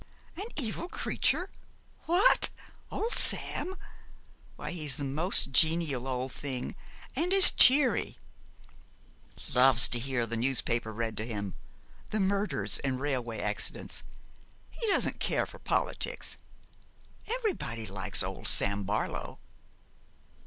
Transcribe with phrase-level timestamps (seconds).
[0.35, 1.51] 'An evil creature!
[2.07, 2.49] What,
[2.89, 3.77] old Sam?
[4.55, 6.75] Why he is the most genial old thing,
[7.15, 8.17] and as cheery
[9.53, 11.53] loves to hear the newspaper read to him
[12.09, 14.01] the murders and railway accidents.
[14.71, 16.35] He doesn't care for politics.
[17.27, 19.37] Everybody likes old Sam Barlow.'